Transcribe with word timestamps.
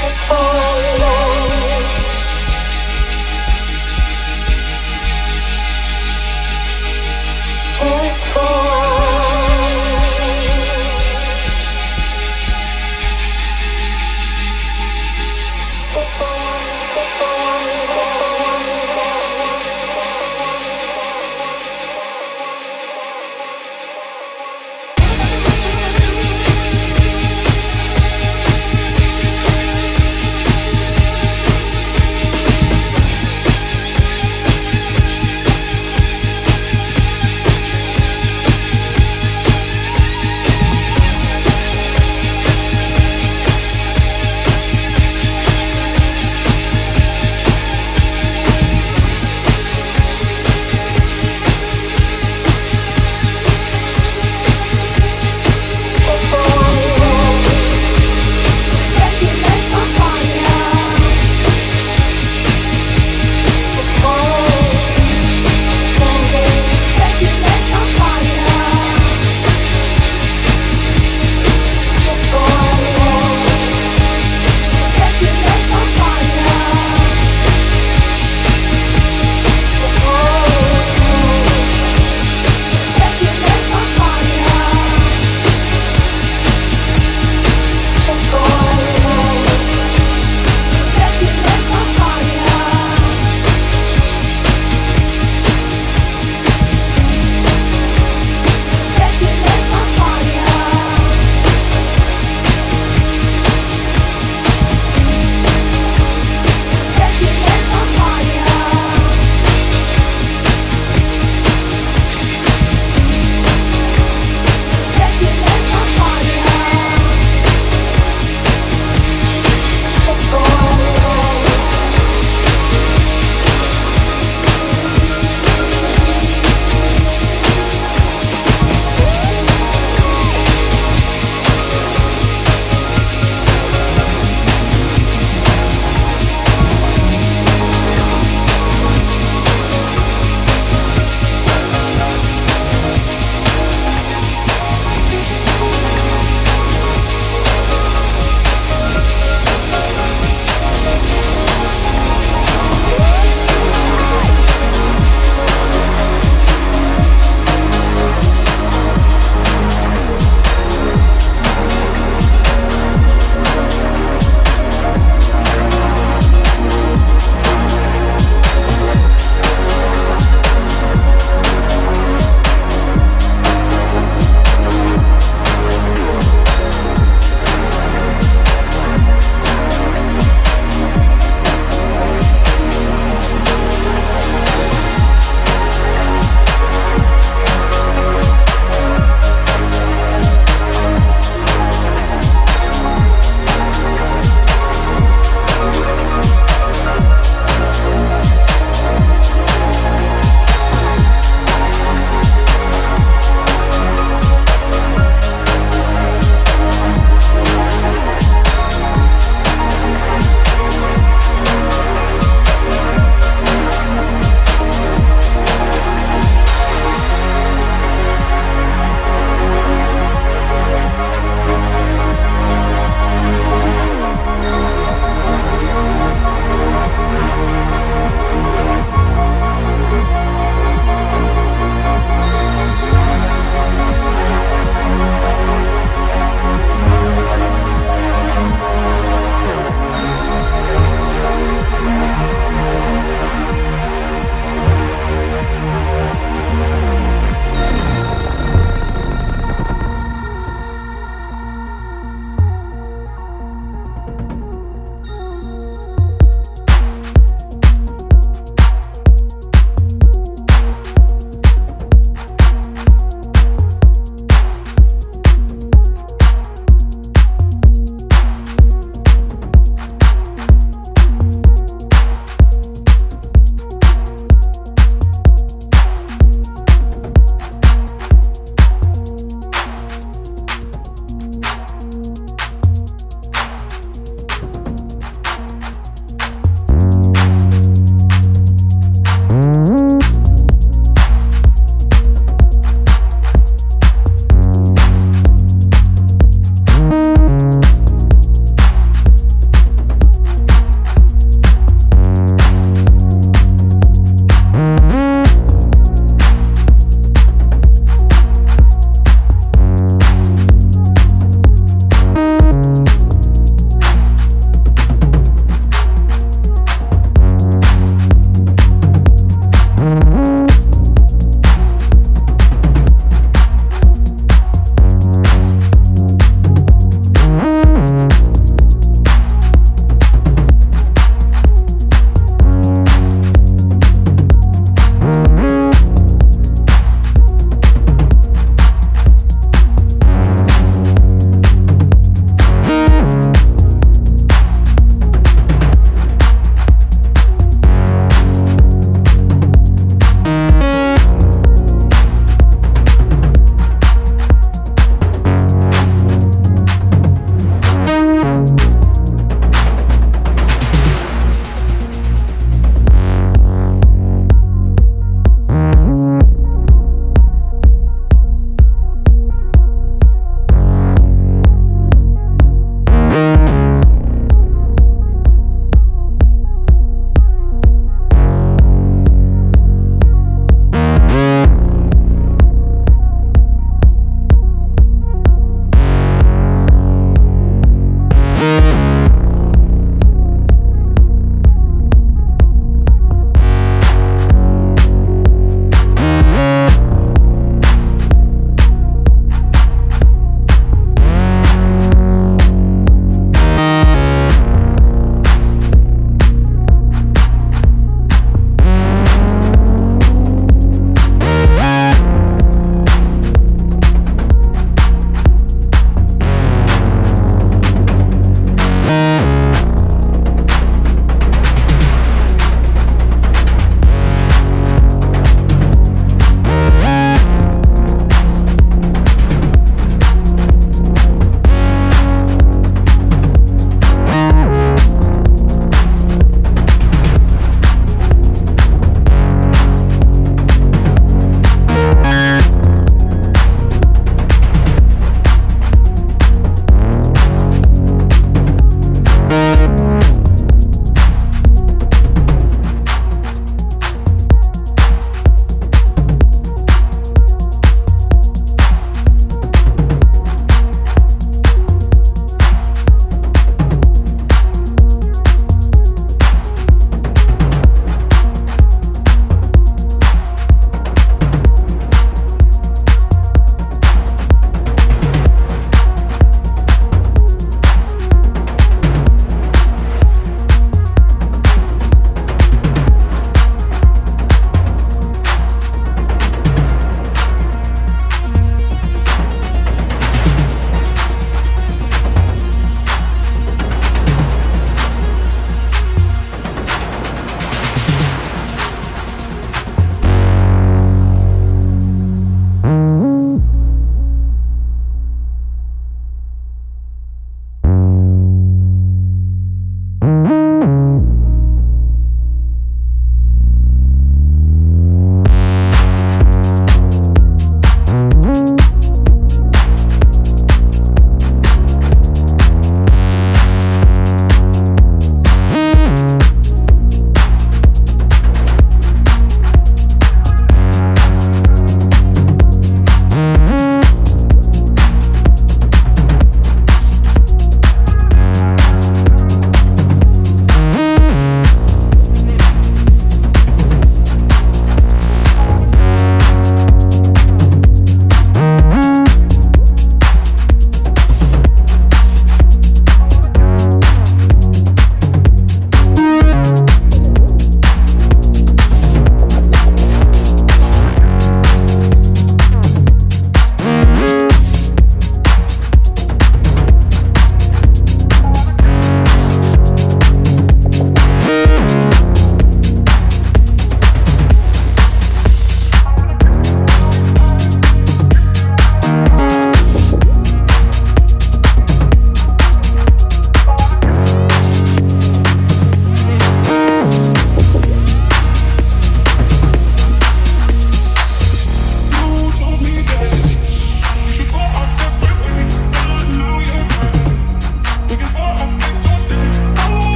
Just 0.00 0.20
for 0.28 0.67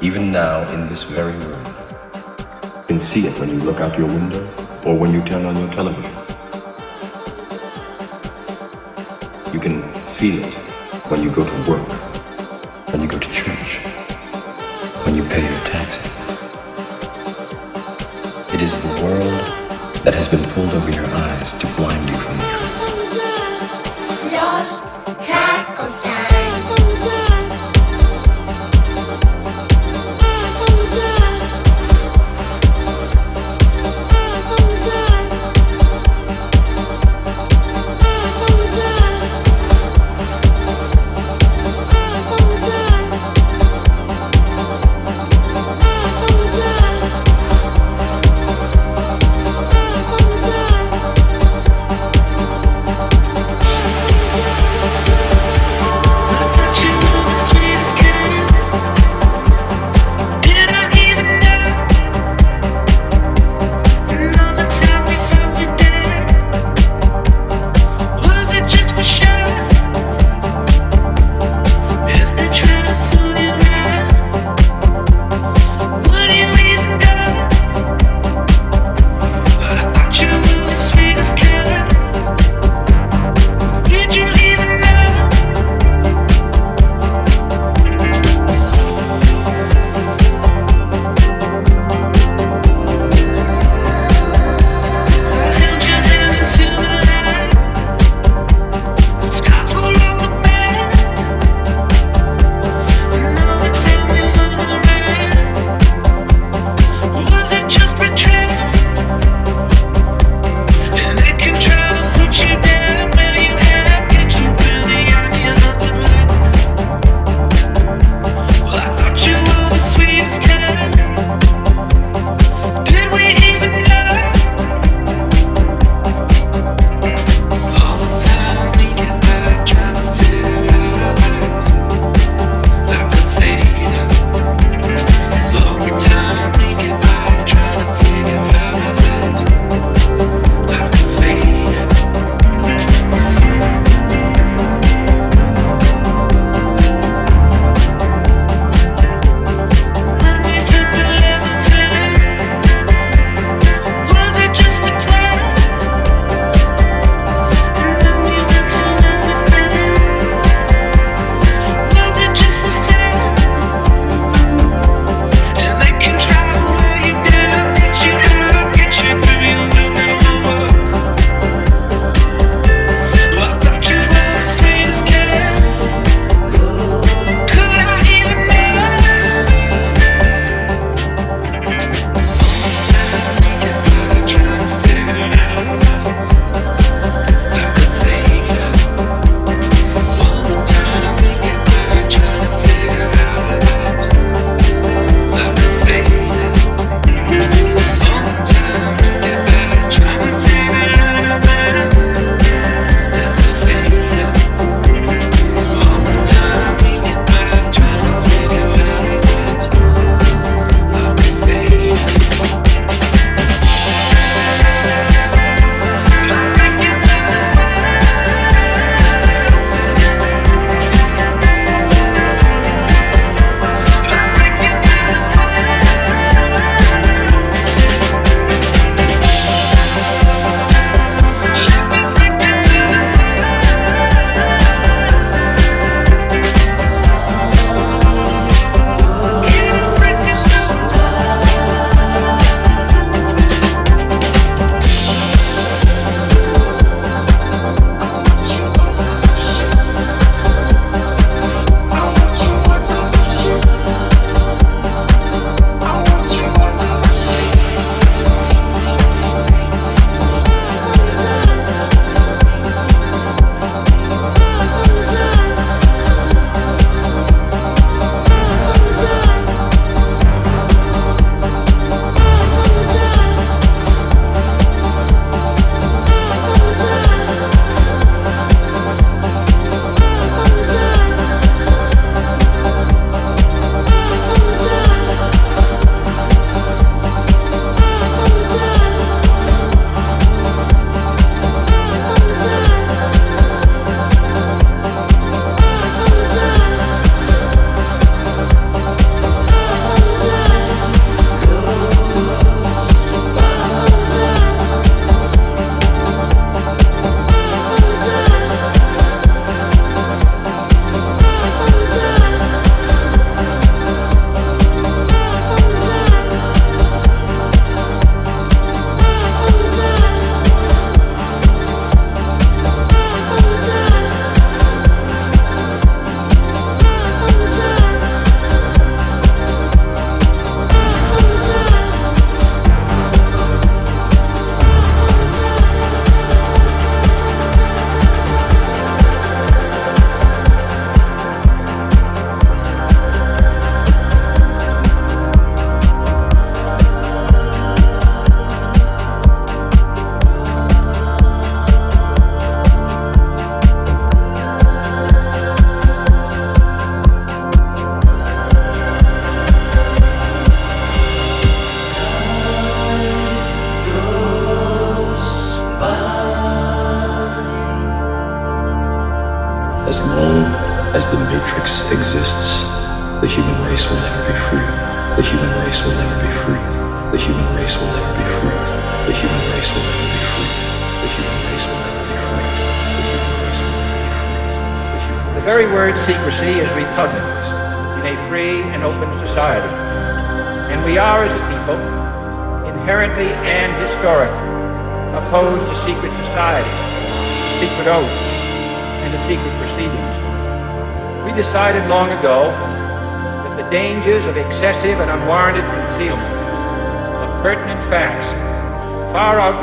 Even 0.00 0.30
now, 0.30 0.62
in 0.72 0.88
this 0.88 1.02
very 1.02 1.32
room. 1.32 1.64
You 2.76 2.84
can 2.86 2.98
see 3.00 3.26
it 3.26 3.36
when 3.40 3.48
you 3.48 3.56
look 3.56 3.80
out 3.80 3.98
your 3.98 4.06
window 4.06 4.46
or 4.86 4.96
when 4.96 5.12
you 5.12 5.20
turn 5.22 5.44
on 5.44 5.56
your 5.56 5.68
television. 5.70 6.14
You 9.52 9.58
can 9.58 9.82
feel 10.14 10.44
it 10.44 10.54
when 11.10 11.22
you 11.24 11.30
go 11.30 11.44
to 11.44 11.70
work, 11.70 11.88
when 12.92 13.02
you 13.02 13.08
go 13.08 13.18
to 13.18 13.30
church, 13.32 13.78
when 15.04 15.16
you 15.16 15.24
pay 15.24 15.42
your 15.42 15.60
taxes. 15.64 16.06
It 18.54 18.62
is 18.62 18.80
the 18.80 19.02
world 19.02 20.04
that 20.04 20.14
has 20.14 20.28
been 20.28 20.44
pulled 20.52 20.70
over 20.70 20.90
your 20.90 21.06
eyes 21.06 21.52
to 21.54 21.66
blind 21.76 22.08
you 22.08 22.16
from 22.16 22.36
the 22.38 22.44
truth. 22.44 22.77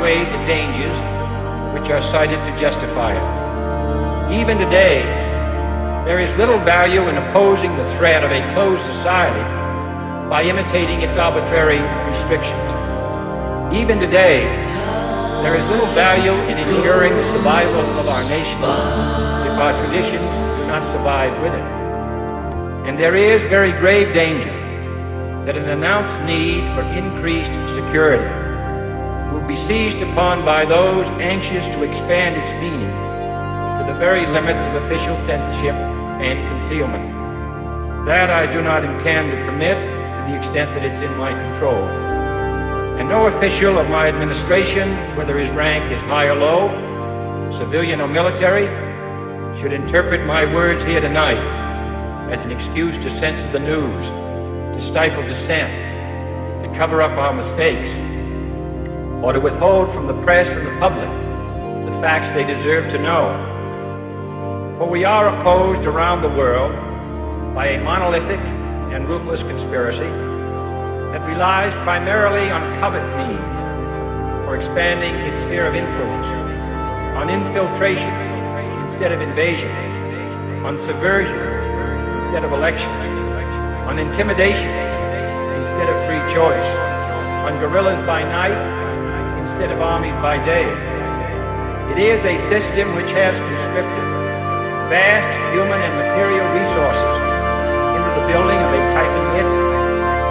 Far 0.06 0.14
outweighed 0.14 0.32
the 0.32 0.46
dangers 0.46 0.98
which 1.74 1.90
are 1.90 2.00
cited 2.00 2.42
to 2.44 2.60
justify 2.60 3.12
it. 3.12 4.40
Even 4.40 4.58
today, 4.58 5.02
there 6.04 6.20
is 6.20 6.34
little 6.36 6.58
value 6.60 7.08
in 7.08 7.16
opposing 7.16 7.76
the 7.76 7.84
threat 7.96 8.22
of 8.22 8.30
a 8.30 8.54
closed 8.54 8.84
society 8.84 9.42
by 10.30 10.44
imitating 10.44 11.02
its 11.02 11.16
arbitrary 11.16 11.82
restrictions. 12.10 12.66
Even 13.74 13.98
today, 13.98 14.46
there 15.42 15.56
is 15.56 15.66
little 15.68 15.90
value 15.94 16.34
in 16.50 16.58
ensuring 16.58 17.12
the 17.12 17.32
survival 17.32 17.82
of 17.98 18.08
our 18.08 18.22
nation 18.24 18.58
if 18.58 19.58
our 19.58 19.74
traditions 19.86 20.30
do 20.58 20.66
not 20.66 20.82
survive 20.92 21.32
with 21.42 21.52
it. 21.52 21.66
And 22.86 22.98
there 22.98 23.16
is 23.16 23.42
very 23.50 23.72
grave 23.72 24.14
danger 24.14 24.54
that 25.46 25.56
an 25.56 25.68
announced 25.68 26.20
need 26.22 26.68
for 26.70 26.82
increased 26.82 27.54
security 27.74 28.45
be 29.46 29.54
seized 29.54 30.02
upon 30.02 30.44
by 30.44 30.64
those 30.64 31.06
anxious 31.20 31.64
to 31.68 31.84
expand 31.84 32.36
its 32.36 32.50
meaning 32.54 32.90
to 33.78 33.92
the 33.92 33.98
very 33.98 34.26
limits 34.26 34.66
of 34.66 34.74
official 34.82 35.16
censorship 35.18 35.74
and 35.74 36.48
concealment. 36.48 38.06
That 38.06 38.30
I 38.30 38.52
do 38.52 38.60
not 38.60 38.84
intend 38.84 39.30
to 39.30 39.36
permit 39.44 39.76
to 39.76 40.32
the 40.32 40.36
extent 40.36 40.74
that 40.74 40.84
it's 40.84 41.00
in 41.00 41.16
my 41.16 41.30
control. 41.30 41.84
And 42.98 43.08
no 43.08 43.26
official 43.26 43.78
of 43.78 43.88
my 43.88 44.08
administration, 44.08 45.16
whether 45.16 45.38
his 45.38 45.50
rank 45.50 45.92
is 45.92 46.00
high 46.02 46.26
or 46.26 46.34
low, 46.34 47.52
civilian 47.52 48.00
or 48.00 48.08
military, 48.08 48.66
should 49.60 49.72
interpret 49.72 50.26
my 50.26 50.44
words 50.52 50.82
here 50.82 51.00
tonight 51.00 51.38
as 52.32 52.44
an 52.44 52.50
excuse 52.50 52.98
to 52.98 53.10
censor 53.10 53.50
the 53.52 53.60
news, 53.60 54.02
to 54.74 54.80
stifle 54.80 55.22
dissent, 55.22 55.72
to 56.64 56.76
cover 56.76 57.00
up 57.00 57.12
our 57.12 57.32
mistakes, 57.32 57.88
or 59.22 59.32
to 59.32 59.40
withhold 59.40 59.92
from 59.92 60.06
the 60.06 60.22
press 60.22 60.48
and 60.48 60.66
the 60.66 60.78
public 60.78 61.08
the 61.86 62.00
facts 62.00 62.32
they 62.32 62.44
deserve 62.44 62.88
to 62.88 62.98
know. 62.98 64.76
For 64.78 64.88
we 64.88 65.04
are 65.04 65.36
opposed 65.36 65.86
around 65.86 66.20
the 66.20 66.28
world 66.28 66.74
by 67.54 67.68
a 67.68 67.82
monolithic 67.82 68.40
and 68.92 69.08
ruthless 69.08 69.42
conspiracy 69.42 70.10
that 71.12 71.26
relies 71.28 71.74
primarily 71.76 72.50
on 72.50 72.78
covert 72.78 73.06
means 73.16 73.58
for 74.44 74.56
expanding 74.56 75.14
its 75.32 75.42
sphere 75.42 75.66
of 75.66 75.74
influence, 75.74 76.26
on 77.16 77.30
infiltration 77.30 78.12
instead 78.82 79.12
of 79.12 79.20
invasion, 79.20 79.70
on 80.66 80.76
subversion 80.76 81.38
instead 82.16 82.44
of 82.44 82.52
elections, 82.52 83.06
on 83.86 83.98
intimidation 83.98 84.70
instead 85.62 85.88
of 85.88 85.96
free 86.04 86.34
choice, 86.34 86.68
on 87.46 87.58
guerrillas 87.60 88.04
by 88.06 88.22
night 88.22 88.65
instead 89.56 89.72
of 89.72 89.80
armies 89.80 90.12
by 90.20 90.36
day. 90.44 90.68
It 91.88 91.96
is 91.96 92.20
a 92.28 92.36
system 92.44 92.92
which 92.92 93.08
has 93.16 93.40
conscripted 93.40 94.04
vast 94.92 95.32
human 95.56 95.80
and 95.80 95.92
material 95.96 96.44
resources 96.52 97.16
into 97.96 98.10
the 98.20 98.24
building 98.28 98.60
of 98.60 98.68
a 98.76 98.80
tightly 98.92 99.24
knit, 99.32 99.48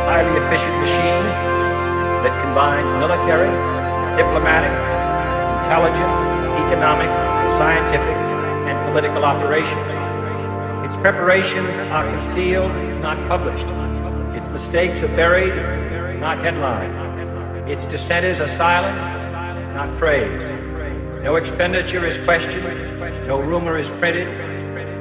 highly 0.06 0.30
efficient 0.46 0.78
machine 0.78 1.26
that 2.22 2.38
combines 2.46 2.86
military, 3.02 3.50
diplomatic, 4.14 4.70
intelligence, 5.66 6.22
economic, 6.70 7.10
scientific, 7.58 8.18
and 8.70 8.78
political 8.94 9.26
operations. 9.26 9.90
Its 10.86 10.94
preparations 11.02 11.82
are 11.90 12.06
concealed, 12.14 12.70
not 13.02 13.18
published. 13.26 13.66
Its 14.38 14.48
mistakes 14.54 15.02
are 15.02 15.16
buried, 15.18 16.22
not 16.22 16.38
headlined. 16.46 17.05
Its 17.68 17.84
dissenters 17.88 18.40
are 18.40 18.48
silenced, 18.48 19.74
not 19.74 19.98
praised. 19.98 20.48
No 21.24 21.36
expenditure 21.36 22.06
is 22.06 22.16
questioned, 22.20 22.64
no 23.26 23.42
rumor 23.42 23.80
is 23.80 23.90
printed, 23.90 24.28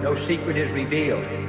no 0.02 0.14
secret 0.14 0.56
is 0.56 0.70
revealed. 0.70 1.43